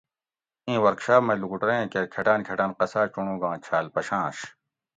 ایں 0.67 0.79
ورکشاپ 0.85 1.21
مئ 1.25 1.37
لوکوٹوریں 1.41 1.85
کیر 1.91 2.05
کھٹاۤن 2.13 2.39
کھٹاۤں 2.47 2.71
قصا 2.79 3.01
چونڑوگاں 3.13 3.55
چھال 3.65 3.85
پشاںش 3.93 4.37